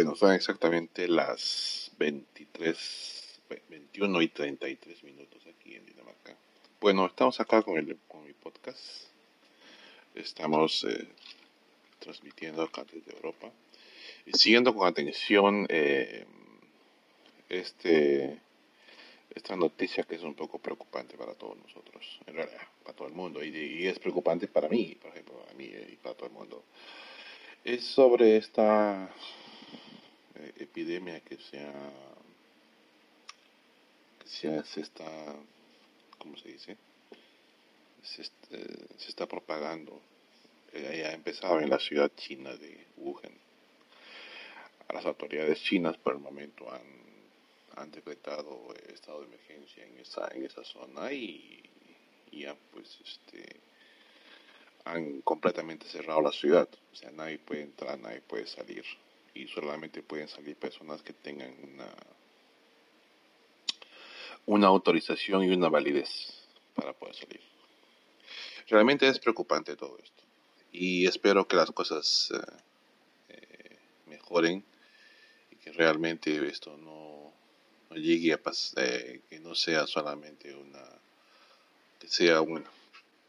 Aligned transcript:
Bueno, 0.00 0.16
son 0.16 0.32
exactamente 0.32 1.06
las 1.08 1.92
23, 1.98 3.42
21 3.68 4.22
y 4.22 4.28
33 4.28 5.04
minutos 5.04 5.42
aquí 5.46 5.74
en 5.74 5.84
Dinamarca. 5.84 6.34
Bueno, 6.80 7.04
estamos 7.04 7.38
acá 7.38 7.60
con, 7.60 7.76
el, 7.76 7.98
con 8.08 8.24
mi 8.24 8.32
podcast. 8.32 8.80
Estamos 10.14 10.84
eh, 10.84 11.06
transmitiendo 11.98 12.62
acá 12.62 12.86
desde 12.90 13.14
Europa. 13.14 13.52
Y 14.24 14.32
siguiendo 14.38 14.74
con 14.74 14.88
atención 14.88 15.66
eh, 15.68 16.24
este, 17.50 18.40
esta 19.34 19.54
noticia 19.54 20.04
que 20.04 20.14
es 20.14 20.22
un 20.22 20.34
poco 20.34 20.58
preocupante 20.58 21.18
para 21.18 21.34
todos 21.34 21.58
nosotros, 21.58 22.20
en 22.24 22.36
realidad, 22.36 22.66
para 22.84 22.96
todo 22.96 23.06
el 23.06 23.12
mundo. 23.12 23.44
Y, 23.44 23.54
y 23.54 23.86
es 23.86 23.98
preocupante 23.98 24.48
para 24.48 24.70
mí, 24.70 24.96
por 24.98 25.10
ejemplo, 25.10 25.44
a 25.50 25.52
mí 25.52 25.66
y 25.66 25.96
para 25.96 26.14
todo 26.14 26.28
el 26.28 26.32
mundo. 26.32 26.64
Es 27.62 27.84
sobre 27.84 28.38
esta 28.38 29.14
epidemia 30.58 31.20
que 31.20 31.36
se 31.36 31.60
ha, 31.60 31.92
que 34.20 34.64
se, 34.64 34.80
está, 34.80 35.34
¿cómo 36.18 36.36
se 36.36 36.48
dice? 36.48 36.76
Se, 38.02 38.22
eh, 38.50 38.86
está 39.08 39.26
propagando. 39.26 40.00
Eh, 40.72 41.04
ha 41.04 41.12
empezado 41.12 41.60
en 41.60 41.68
la 41.68 41.78
ciudad 41.78 42.10
china 42.16 42.54
de 42.56 42.86
Wuhan. 42.96 43.32
Las 44.92 45.04
autoridades 45.06 45.60
chinas 45.62 45.96
por 45.98 46.14
el 46.14 46.20
momento 46.20 46.70
han, 46.72 46.82
han 47.76 47.90
decretado 47.90 48.74
estado 48.92 49.20
de 49.20 49.26
emergencia 49.26 49.84
en 49.84 49.98
esa, 49.98 50.28
en 50.34 50.44
esa 50.44 50.64
zona 50.64 51.12
y, 51.12 51.62
y 52.32 52.44
han 52.44 52.56
pues 52.72 52.98
este 53.04 53.60
han 54.84 55.20
completamente 55.22 55.86
cerrado 55.86 56.22
la 56.22 56.32
ciudad. 56.32 56.68
O 56.92 56.96
sea, 56.96 57.10
nadie 57.10 57.38
puede 57.38 57.62
entrar, 57.62 57.98
nadie 57.98 58.20
puede 58.20 58.46
salir 58.46 58.84
y 59.34 59.46
solamente 59.48 60.02
pueden 60.02 60.28
salir 60.28 60.56
personas 60.56 61.02
que 61.02 61.12
tengan 61.12 61.54
una, 61.62 61.88
una 64.46 64.66
autorización 64.66 65.44
y 65.44 65.50
una 65.50 65.68
validez 65.68 66.34
para 66.74 66.92
poder 66.92 67.14
salir. 67.14 67.40
Realmente 68.68 69.08
es 69.08 69.18
preocupante 69.18 69.76
todo 69.76 69.98
esto 69.98 70.22
y 70.72 71.06
espero 71.06 71.46
que 71.46 71.56
las 71.56 71.70
cosas 71.72 72.32
eh, 72.32 72.40
eh, 73.30 73.78
mejoren 74.06 74.64
y 75.50 75.56
que 75.56 75.72
realmente 75.72 76.46
esto 76.46 76.76
no, 76.76 77.32
no 77.90 77.96
llegue 77.96 78.32
a 78.32 78.42
pasar, 78.42 78.84
eh, 78.84 79.22
que 79.28 79.40
no 79.40 79.54
sea 79.54 79.86
solamente 79.86 80.54
una, 80.54 80.84
que 81.98 82.08
sea 82.08 82.40
bueno, 82.40 82.70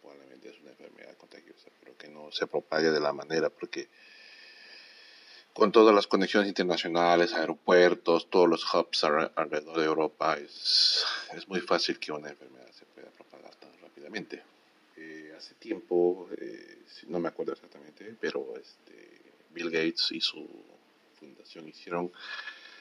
probablemente 0.02 0.50
es 0.50 0.60
una 0.60 0.72
enfermedad 0.72 1.18
contagiosa, 1.18 1.70
pero 1.80 1.98
que 1.98 2.08
no 2.08 2.32
se 2.32 2.46
propague 2.46 2.92
de 2.92 3.00
la 3.00 3.14
manera 3.14 3.50
porque 3.50 3.90
con 5.54 5.72
todas 5.72 5.94
las 5.94 6.08
conexiones 6.08 6.48
internacionales, 6.48 7.34
aeropuertos, 7.34 8.30
todos 8.30 8.48
los 8.48 8.64
hubs 8.74 9.04
alrededor 9.04 9.78
de 9.78 9.86
Europa, 9.86 10.38
es, 10.38 11.06
es 11.34 11.48
muy 11.48 11.60
fácil 11.60 12.00
que 12.00 12.12
una 12.12 12.30
enfermedad 12.30 12.72
se 12.72 12.86
pueda 12.86 13.10
propagar 13.10 13.54
tan 13.56 13.72
rápidamente. 13.82 14.42
Eh, 14.98 15.34
hace 15.38 15.54
tiempo, 15.56 16.30
eh, 16.38 16.80
no 17.08 17.20
me 17.20 17.28
acuerdo 17.28 17.54
exactamente, 17.54 18.16
pero 18.20 18.54
este, 18.56 19.22
Bill 19.50 19.70
Gates 19.70 20.12
y 20.12 20.22
su 20.22 20.48
fundación 21.20 21.68
hicieron... 21.68 22.12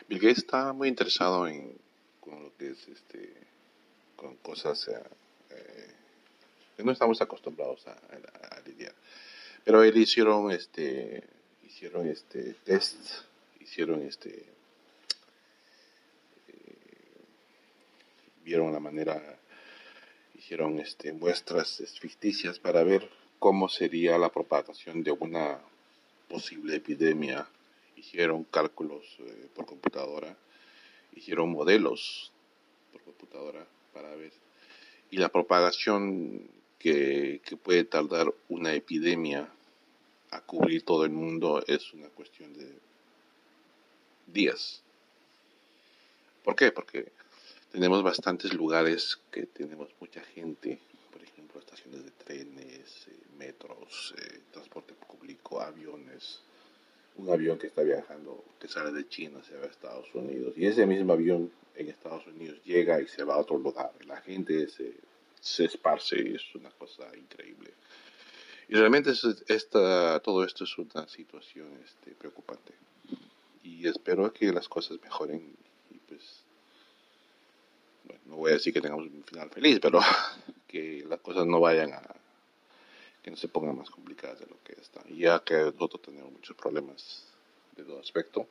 Bill 0.09 0.21
Gates 0.21 0.39
está 0.39 0.73
muy 0.73 0.89
interesado 0.89 1.47
en 1.47 1.77
con 2.21 2.45
lo 2.45 2.57
que 2.57 2.71
es 2.71 2.89
este, 2.89 3.33
con 4.15 4.37
cosas 4.37 4.89
eh, 4.89 5.95
que 6.77 6.85
no 6.85 6.93
estamos 6.93 7.21
acostumbrados 7.21 7.87
a, 7.87 7.93
a, 7.93 8.57
a 8.57 8.61
lidiar. 8.61 8.95
Pero 9.65 9.83
él 9.83 9.97
hicieron 9.97 10.51
este 10.51 11.25
hicieron 11.81 12.09
este 12.09 12.57
test, 12.63 13.01
hicieron 13.59 14.03
este, 14.03 14.45
eh, 16.49 16.75
vieron 18.45 18.71
la 18.71 18.81
manera, 18.81 19.39
hicieron 20.35 20.79
este, 20.79 21.15
muestras 21.15 21.83
ficticias 21.99 22.59
para 22.59 22.85
ver 22.85 23.09
cómo 23.39 23.71
sería 23.71 24.19
la 24.19 24.29
propagación 24.29 25.03
de 25.03 25.13
una 25.13 25.59
posible 26.29 26.77
epidemia. 26.77 27.49
Hicieron 27.97 28.45
cálculos 28.45 29.17
eh, 29.21 29.49
por 29.55 29.65
computadora, 29.65 30.37
hicieron 31.17 31.49
modelos 31.49 32.31
por 32.93 33.01
computadora 33.05 33.67
para 33.95 34.15
ver. 34.17 34.33
Y 35.11 35.17
la 35.17 35.31
propagación 35.31 36.43
que, 36.79 37.41
que 37.43 37.57
puede 37.57 37.85
tardar 37.85 38.35
una 38.51 38.75
epidemia 38.75 39.51
a 40.31 40.41
cubrir 40.41 40.85
todo 40.85 41.05
el 41.05 41.11
mundo 41.11 41.63
es 41.67 41.93
una 41.93 42.09
cuestión 42.09 42.53
de 42.55 42.73
días. 44.27 44.83
¿Por 46.45 46.55
qué? 46.57 46.73
Porque 46.73 47.13
tenemos 47.73 48.03
bastantes 48.03 48.55
lugares 48.55 49.19
que 49.31 49.47
tenemos 49.47 49.89
mucha 50.01 50.23
gente, 50.23 50.79
por 51.13 51.23
ejemplo, 51.23 51.61
estaciones 51.61 52.05
de 52.05 52.11
trenes, 52.11 53.09
eh, 53.09 53.17
metros, 53.39 54.15
eh, 54.19 54.41
transporte 54.53 54.95
público, 54.95 55.61
aviones. 55.61 56.41
Un 57.17 57.29
avión 57.29 57.59
que 57.59 57.67
está 57.67 57.83
viajando, 57.83 58.45
que 58.59 58.69
sale 58.69 58.93
de 58.93 59.09
China, 59.09 59.43
se 59.45 59.57
va 59.57 59.65
a 59.65 59.69
Estados 59.69 60.15
Unidos, 60.15 60.55
y 60.57 60.67
ese 60.67 60.87
mismo 60.87 61.13
avión 61.13 61.51
en 61.75 61.89
Estados 61.89 62.27
Unidos 62.27 62.59
llega 62.65 63.01
y 63.01 63.09
se 63.09 63.25
va 63.25 63.35
a 63.35 63.39
otro 63.39 63.59
lugar. 63.59 63.93
La 64.07 64.21
gente 64.23 64.69
se, 64.69 64.95
se 65.41 65.65
esparce, 65.65 66.35
es 66.35 66.55
una 66.55 66.71
cosa 66.71 67.11
increíble. 67.17 67.73
Y 68.71 68.77
realmente 68.77 69.13
esta, 69.49 70.21
todo 70.21 70.45
esto 70.45 70.63
es 70.63 70.79
una 70.79 71.09
situación 71.09 71.67
este, 71.85 72.13
preocupante. 72.13 72.73
Y 73.65 73.89
espero 73.89 74.33
que 74.33 74.53
las 74.53 74.69
cosas 74.69 75.01
mejoren. 75.03 75.57
Y 75.91 75.99
pues, 75.99 76.23
bueno, 78.05 78.21
no 78.27 78.37
voy 78.37 78.53
a 78.53 78.55
decir 78.55 78.73
que 78.73 78.81
tengamos 78.81 79.07
un 79.07 79.25
final 79.25 79.51
feliz, 79.51 79.81
pero 79.83 79.99
que 80.69 81.05
las 81.09 81.19
cosas 81.19 81.47
no 81.47 81.59
vayan 81.59 81.93
a, 81.95 82.01
que 83.25 83.33
no 83.33 83.37
se 83.37 83.49
pongan 83.49 83.77
más 83.77 83.91
complicadas 83.91 84.39
de 84.39 84.47
lo 84.47 84.57
que 84.63 84.81
están. 84.81 85.03
Ya 85.17 85.41
que 85.41 85.57
nosotros 85.57 86.03
tenemos 86.03 86.31
muchos 86.31 86.57
problemas 86.57 87.25
de 87.77 87.83
todo 87.83 87.99
aspecto. 87.99 88.47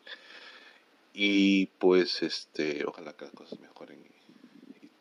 Y 1.14 1.68
pues, 1.68 2.24
este, 2.24 2.84
ojalá 2.86 3.14
que 3.14 3.24
las 3.24 3.34
cosas 3.34 3.58
mejoren 3.62 4.04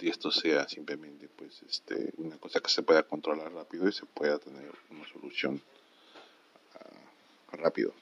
y 0.01 0.09
esto 0.09 0.31
sea 0.31 0.69
simplemente 0.69 1.29
pues 1.29 1.63
este 1.69 2.13
una 2.19 2.37
cosa 2.39 2.61
que 2.61 2.71
se 2.71 2.83
pueda 2.83 3.03
controlar 3.03 3.53
rápido 3.53 3.89
y 3.89 3.93
se 3.93 4.07
pueda 4.07 4.39
tener 4.39 4.71
una 4.91 5.07
solución 5.09 5.61
uh, 6.75 7.57
rápido. 7.57 7.93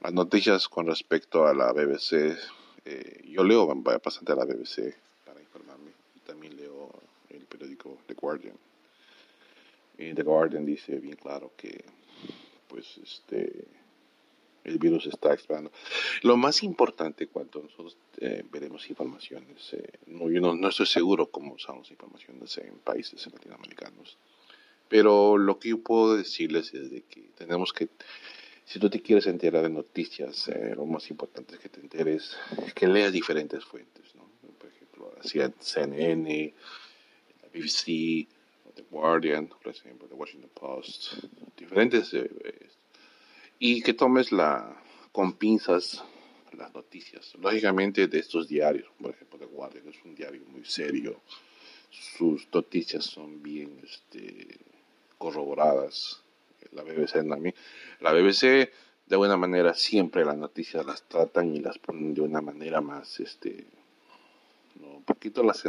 Las 0.00 0.12
noticias 0.12 0.68
con 0.68 0.86
respecto 0.86 1.46
a 1.46 1.54
la 1.54 1.72
BBC 1.72 2.36
eh, 2.84 3.24
yo 3.28 3.42
leo 3.42 3.66
bastante 3.66 4.32
a 4.32 4.36
la 4.36 4.44
BBC 4.44 4.94
para 5.24 5.40
informarme 5.40 5.90
y 6.14 6.20
también 6.20 6.56
leo 6.56 6.90
el 7.30 7.44
periódico 7.46 7.98
The 8.06 8.14
Guardian. 8.14 8.56
Y 9.98 10.14
The 10.14 10.22
Guardian 10.22 10.66
dice 10.66 10.98
bien 11.00 11.16
claro 11.16 11.52
que 11.56 11.84
pues 12.68 12.98
este 12.98 13.66
el 14.66 14.78
virus 14.78 15.06
está 15.06 15.32
expandiendo. 15.32 15.76
Lo 16.22 16.36
más 16.36 16.62
importante 16.62 17.28
cuando 17.28 17.62
nosotros 17.62 17.96
eh, 18.18 18.44
veremos 18.50 18.88
informaciones, 18.90 19.72
eh, 19.72 19.92
no, 20.06 20.28
yo 20.30 20.40
no, 20.40 20.68
estoy 20.68 20.86
seguro 20.86 21.30
cómo 21.30 21.54
usamos 21.54 21.90
informaciones 21.90 22.58
en 22.58 22.78
países 22.78 23.26
latinoamericanos, 23.32 24.18
pero 24.88 25.38
lo 25.38 25.58
que 25.58 25.70
yo 25.70 25.78
puedo 25.78 26.16
decirles 26.16 26.74
es 26.74 26.90
de 26.90 27.02
que 27.02 27.30
tenemos 27.36 27.72
que, 27.72 27.88
si 28.64 28.78
tú 28.78 28.90
te 28.90 29.00
quieres 29.00 29.26
enterar 29.26 29.62
de 29.62 29.70
noticias, 29.70 30.48
eh, 30.48 30.74
lo 30.74 30.84
más 30.84 31.10
importante 31.10 31.54
es 31.54 31.60
que 31.60 31.68
te 31.68 31.80
enteres, 31.80 32.36
que 32.74 32.88
leas 32.88 33.12
diferentes 33.12 33.64
fuentes, 33.64 34.14
¿no? 34.16 34.28
por 34.58 34.68
ejemplo, 34.68 35.12
CNN, 35.60 36.54
la 37.42 37.48
BBC, 37.48 38.26
The 38.74 38.82
Guardian, 38.90 39.46
por 39.46 39.68
ejemplo, 39.68 40.08
The 40.08 40.14
Washington 40.14 40.50
Post, 40.52 41.24
diferentes 41.56 42.12
y 43.58 43.82
que 43.82 43.94
tomes 43.94 44.32
la, 44.32 44.82
con 45.12 45.34
pinzas 45.34 46.04
las 46.52 46.72
noticias. 46.74 47.34
Lógicamente 47.40 48.06
de 48.08 48.18
estos 48.18 48.48
diarios, 48.48 48.88
por 49.00 49.12
ejemplo, 49.12 49.38
The 49.38 49.46
Guardian 49.46 49.88
es 49.88 49.96
un 50.04 50.14
diario 50.14 50.42
muy 50.48 50.64
serio, 50.64 51.20
sus 51.90 52.48
noticias 52.52 53.04
son 53.04 53.42
bien 53.42 53.80
este, 53.82 54.58
corroboradas. 55.18 56.22
La 56.72 56.82
BBC 56.82 57.26
también. 57.28 57.54
La 58.00 58.12
BBC 58.12 58.70
de 59.06 59.16
buena 59.16 59.36
manera 59.36 59.72
siempre 59.74 60.24
las 60.24 60.36
noticias 60.36 60.84
las 60.84 61.02
tratan 61.02 61.54
y 61.54 61.60
las 61.60 61.78
ponen 61.78 62.12
de 62.12 62.20
una 62.22 62.40
manera 62.40 62.80
más, 62.80 63.20
este, 63.20 63.66
un 64.80 65.04
poquito 65.04 65.42
las 65.42 65.64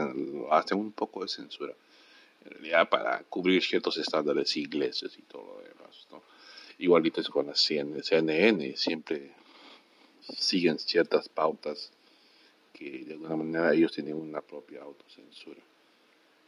hacen 0.51 0.79
un 0.79 0.91
poco 0.91 1.21
de 1.21 1.27
censura, 1.27 1.73
en 2.45 2.51
realidad 2.51 2.89
para 2.89 3.23
cubrir 3.23 3.63
ciertos 3.63 3.97
estándares 3.97 4.57
ingleses 4.57 5.17
y 5.19 5.21
todo 5.21 5.43
lo 5.43 5.61
demás, 5.61 6.07
¿no? 6.11 6.23
Igualito 6.79 7.23
con 7.31 7.47
la 7.47 7.55
CNN, 7.55 8.77
siempre 8.77 9.31
siguen 10.37 10.77
ciertas 10.77 11.27
pautas 11.27 11.91
que 12.71 13.03
de 13.03 13.13
alguna 13.13 13.35
manera 13.35 13.73
ellos 13.73 13.93
tienen 13.93 14.13
una 14.13 14.41
propia 14.41 14.83
autocensura. 14.83 15.59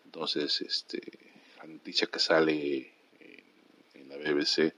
Entonces, 0.05 0.61
este, 0.61 1.01
la 1.57 1.65
noticia 1.65 2.07
que 2.07 2.19
sale 2.19 2.91
en, 3.95 4.09
la 4.09 4.17
BBC 4.17 4.73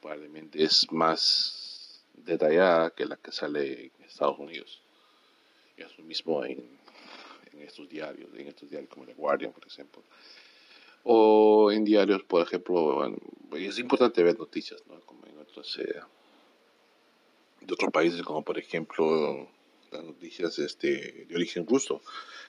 probablemente 0.00 0.62
es 0.62 0.90
más 0.90 2.02
detallada 2.14 2.90
que 2.90 3.04
la 3.04 3.16
que 3.16 3.30
sale 3.30 3.86
en 3.96 4.04
Estados 4.04 4.38
Unidos. 4.38 4.80
Y 5.76 5.82
eso 5.82 6.02
mismo 6.02 6.44
en, 6.44 6.78
en 7.52 7.62
estos 7.62 7.88
diarios, 7.88 8.28
en 8.34 8.48
estos 8.48 8.68
diarios 8.68 8.90
como 8.90 9.06
The 9.06 9.14
Guardian, 9.14 9.52
por 9.52 9.66
ejemplo. 9.66 10.02
O 11.04 11.70
en 11.72 11.84
diarios, 11.84 12.22
por 12.24 12.42
ejemplo, 12.42 13.16
es 13.56 13.78
importante 13.78 14.22
ver 14.22 14.38
noticias, 14.38 14.82
¿no? 14.86 15.00
Como 15.00 15.26
en 15.26 15.38
otros, 15.38 15.78
eh, 15.78 16.00
de 17.60 17.74
otros 17.74 17.90
países, 17.90 18.22
como 18.22 18.42
por 18.42 18.58
ejemplo 18.58 19.48
las 19.92 20.04
noticias 20.04 20.58
este, 20.58 21.26
de 21.28 21.34
origen 21.34 21.66
ruso, 21.66 22.00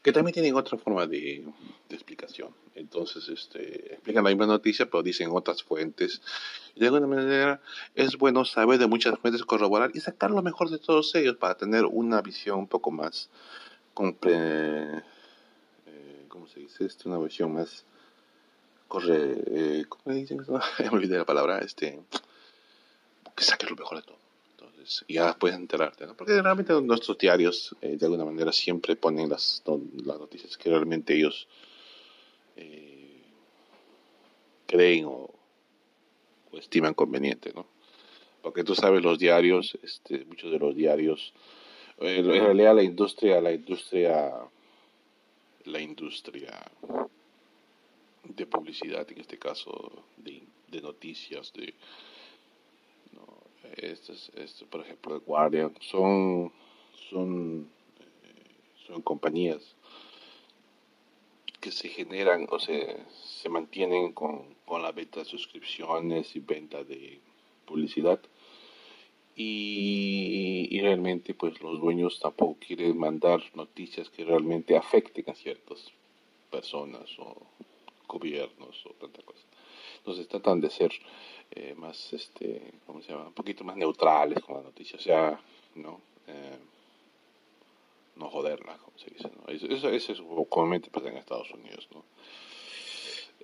que 0.01 0.11
también 0.11 0.33
tienen 0.33 0.55
otra 0.55 0.77
forma 0.77 1.07
de, 1.07 1.43
explicación. 1.89 2.53
Entonces, 2.75 3.27
este, 3.29 3.93
explican 3.93 4.23
la 4.23 4.29
misma 4.29 4.45
noticia, 4.45 4.85
pero 4.85 5.03
dicen 5.03 5.29
otras 5.31 5.63
fuentes. 5.63 6.21
De 6.75 6.85
alguna 6.85 7.07
manera 7.07 7.61
es 7.95 8.17
bueno 8.17 8.45
saber 8.45 8.79
de 8.79 8.87
muchas 8.87 9.17
fuentes, 9.19 9.43
corroborar 9.43 9.91
y 9.93 9.99
sacar 9.99 10.31
lo 10.31 10.41
mejor 10.41 10.69
de 10.69 10.79
todos 10.79 11.13
ellos 11.15 11.35
para 11.37 11.55
tener 11.55 11.85
una 11.85 12.21
visión 12.21 12.59
un 12.59 12.67
poco 12.67 12.91
más, 12.91 13.29
compre, 13.93 14.33
eh, 15.87 16.25
¿cómo 16.29 16.47
se 16.47 16.61
dice? 16.61 16.85
Este, 16.85 17.09
una 17.09 17.17
visión 17.19 17.53
más 17.53 17.85
corre, 18.91 19.37
eh, 19.47 19.85
¿cómo 19.87 20.13
dicen? 20.13 20.37
me 20.79 20.89
olvidé 20.89 21.17
la 21.17 21.23
palabra, 21.23 21.59
este, 21.59 21.97
que 23.33 23.43
saques 23.45 23.69
lo 23.69 23.77
mejor 23.77 23.99
de 23.99 24.03
todo. 24.03 24.17
Entonces, 24.51 25.05
ya 25.07 25.33
puedes 25.39 25.55
enterarte, 25.55 26.05
¿no? 26.05 26.17
Porque 26.17 26.41
realmente 26.41 26.73
nuestros 26.81 27.17
diarios, 27.17 27.73
eh, 27.79 27.95
de 27.95 28.05
alguna 28.05 28.25
manera, 28.25 28.51
siempre 28.51 28.97
ponen 28.97 29.29
las, 29.29 29.63
las 29.65 30.19
noticias 30.19 30.57
que 30.57 30.69
realmente 30.69 31.15
ellos 31.15 31.47
eh, 32.57 33.23
creen 34.65 35.05
o, 35.05 35.29
o, 36.51 36.57
estiman 36.57 36.93
conveniente, 36.93 37.53
¿no? 37.55 37.65
Porque 38.41 38.65
tú 38.65 38.75
sabes, 38.75 39.01
los 39.01 39.17
diarios, 39.17 39.77
este, 39.83 40.25
muchos 40.25 40.51
de 40.51 40.59
los 40.59 40.75
diarios, 40.75 41.33
en 41.97 42.25
realidad 42.25 42.75
la 42.75 42.83
industria, 42.83 43.39
la 43.39 43.53
industria, 43.53 44.33
la 45.63 45.79
industria 45.79 46.59
de 48.23 48.45
publicidad, 48.45 49.09
en 49.11 49.19
este 49.19 49.37
caso 49.37 50.03
de, 50.17 50.43
de 50.69 50.81
noticias, 50.81 51.51
de 51.53 51.73
no, 53.13 53.25
estos, 53.77 54.31
estos, 54.35 54.67
por 54.67 54.81
ejemplo, 54.81 55.15
el 55.15 55.21
Guardian, 55.21 55.73
son 55.79 56.51
son 57.09 57.69
eh, 57.99 58.85
son 58.87 59.01
compañías 59.01 59.75
que 61.59 61.71
se 61.71 61.89
generan 61.89 62.47
o 62.49 62.59
se, 62.59 62.97
se 63.11 63.47
mantienen 63.47 64.13
con, 64.13 64.55
con 64.65 64.81
la 64.81 64.91
venta 64.91 65.19
de 65.19 65.25
suscripciones 65.25 66.35
y 66.35 66.39
venta 66.39 66.83
de 66.83 67.19
publicidad. 67.65 68.19
Y, 69.35 70.79
realmente 70.81 71.33
pues 71.33 71.61
los 71.61 71.79
dueños 71.79 72.19
tampoco 72.19 72.57
quieren 72.59 72.97
mandar 72.97 73.41
noticias 73.53 74.09
que 74.09 74.25
realmente 74.25 74.75
afecten 74.75 75.29
a 75.29 75.35
ciertas 75.35 75.91
personas 76.49 77.07
o 77.19 77.37
gobiernos 78.11 78.85
o 78.85 78.89
tanta 78.93 79.21
cosa. 79.23 79.45
Entonces 79.97 80.27
tratan 80.27 80.59
de 80.59 80.69
ser 80.69 80.91
eh, 81.51 81.73
más, 81.77 82.11
este, 82.13 82.73
¿cómo 82.85 83.01
se 83.01 83.11
llama? 83.11 83.27
Un 83.27 83.33
poquito 83.33 83.63
más 83.63 83.77
neutrales 83.77 84.39
con 84.43 84.55
la 84.57 84.63
noticia, 84.63 84.97
o 84.97 85.01
sea, 85.01 85.39
¿no? 85.75 86.01
Eh, 86.27 86.57
no 88.15 88.29
joderla, 88.29 88.77
como 88.77 88.97
se 88.97 89.09
dice, 89.11 89.29
¿no? 89.35 89.51
Eso, 89.51 89.67
eso, 89.67 90.11
es 90.11 90.21
comúnmente 90.49 90.89
pasa 90.89 91.09
en 91.09 91.17
Estados 91.17 91.51
Unidos, 91.51 91.87
¿no? 91.93 92.03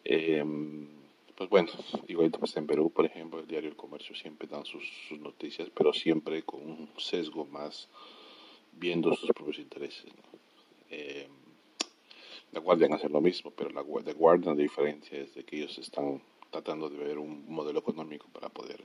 Eh, 0.03 0.43
pues 1.35 1.49
bueno, 1.49 1.69
igual 2.07 2.31
pasa 2.31 2.59
en 2.59 2.67
Perú, 2.67 2.91
por 2.91 3.05
ejemplo, 3.05 3.39
el 3.39 3.47
diario 3.47 3.69
El 3.69 3.75
Comercio 3.75 4.15
siempre 4.15 4.47
dan 4.47 4.65
sus, 4.65 4.83
sus, 5.07 5.19
noticias, 5.19 5.69
pero 5.73 5.93
siempre 5.93 6.43
con 6.43 6.61
un 6.61 6.89
sesgo 6.97 7.45
más 7.45 7.87
viendo 8.73 9.13
sus 9.13 9.29
propios 9.31 9.59
intereses, 9.59 10.05
¿no? 10.05 10.39
Eh, 10.89 11.27
la 12.57 12.63
Guardian 12.63 12.93
hace 12.93 13.07
lo 13.07 13.21
mismo, 13.21 13.51
pero 13.51 13.69
la 13.69 13.83
The 14.03 14.13
Guardian 14.13 14.57
la 14.57 14.63
diferencia 14.63 15.19
es 15.19 15.35
de 15.35 15.43
que 15.43 15.57
ellos 15.57 15.77
están 15.77 16.19
tratando 16.49 16.89
de 16.89 16.97
ver 16.97 17.19
un 17.19 17.45
modelo 17.47 17.77
económico 17.79 18.27
para 18.33 18.49
poder 18.49 18.83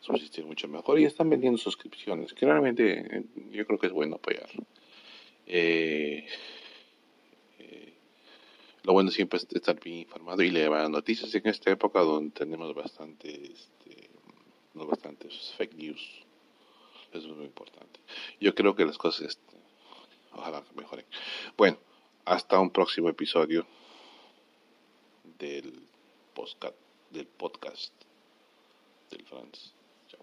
subsistir 0.00 0.46
mucho 0.46 0.68
mejor 0.68 0.98
y 0.98 1.04
están 1.04 1.28
vendiendo 1.28 1.58
suscripciones, 1.58 2.32
que 2.32 2.46
realmente 2.46 3.18
eh, 3.18 3.24
yo 3.50 3.66
creo 3.66 3.78
que 3.78 3.88
es 3.88 3.92
bueno 3.92 4.16
apoyar. 4.16 4.48
Eh, 5.46 6.24
eh, 7.58 7.92
lo 8.84 8.94
bueno 8.94 9.10
siempre 9.10 9.36
es 9.36 9.46
estar 9.52 9.78
bien 9.78 9.98
informado 9.98 10.42
y 10.42 10.50
leer 10.50 10.70
noticias 10.88 11.34
en 11.34 11.46
esta 11.46 11.70
época 11.70 12.00
donde 12.00 12.30
tenemos 12.30 12.74
bastante, 12.74 13.52
este, 13.52 14.08
no 14.72 14.86
bastantes 14.86 15.52
fake 15.58 15.74
news. 15.74 16.24
Eso 17.12 17.28
es 17.28 17.36
muy 17.36 17.44
importante. 17.44 18.00
Yo 18.40 18.54
creo 18.54 18.74
que 18.74 18.86
las 18.86 18.96
cosas, 18.96 19.28
este, 19.28 19.56
ojalá 20.32 20.64
mejoren. 20.74 21.04
Bueno, 21.58 21.76
hasta 22.24 22.58
un 22.58 22.70
próximo 22.70 23.08
episodio 23.08 23.66
del 25.38 25.88
podcast 26.34 26.74
del 27.10 27.26
podcast 27.26 27.92
del 29.10 29.24
Franz. 29.26 29.74
Chao. 30.08 30.20